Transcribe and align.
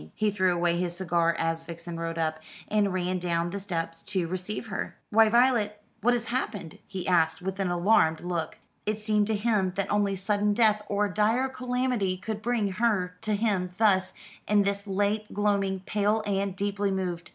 He 0.15 0.31
threw 0.31 0.51
away 0.51 0.77
his 0.79 0.95
cigar 0.97 1.35
as 1.37 1.63
Vixen 1.63 1.99
rode 1.99 2.17
up, 2.17 2.39
and 2.67 2.91
ran 2.91 3.19
down 3.19 3.51
the 3.51 3.59
steps 3.59 4.01
to 4.01 4.25
receive 4.25 4.65
her. 4.65 4.95
"Why, 5.11 5.29
Violet, 5.29 5.79
what 6.01 6.15
has 6.15 6.29
happened?" 6.29 6.79
he 6.87 7.07
asked, 7.07 7.39
with 7.43 7.59
an 7.59 7.69
alarmed 7.69 8.21
look. 8.21 8.57
It 8.87 8.97
seemed 8.97 9.27
to 9.27 9.35
him, 9.35 9.73
that 9.75 9.91
only 9.91 10.15
sudden 10.15 10.55
death 10.55 10.81
or 10.87 11.07
dire 11.07 11.49
calamity 11.49 12.17
could 12.17 12.41
bring 12.41 12.69
her 12.71 13.15
to 13.21 13.35
him 13.35 13.69
thus, 13.77 14.11
in 14.47 14.63
the 14.63 14.75
late 14.87 15.31
gloaming, 15.35 15.81
pale, 15.81 16.23
and 16.25 16.55
deeply 16.55 16.89
moved. 16.89 17.29